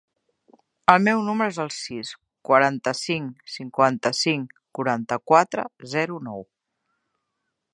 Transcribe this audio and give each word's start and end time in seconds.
El 0.93 1.03
meu 1.07 1.19
número 1.25 1.49
es 1.53 1.59
el 1.63 1.69
sis, 1.79 2.13
quaranta-cinc, 2.49 3.43
cinquanta-cinc, 3.57 4.57
quaranta-quatre, 4.79 5.67
zero, 5.97 6.19
nou. 6.31 6.43